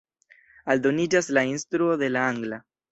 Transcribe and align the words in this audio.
Aldoniĝas 0.75 1.31
la 1.39 1.47
instruo 1.53 2.03
de 2.05 2.13
la 2.19 2.27
angla. 2.35 2.65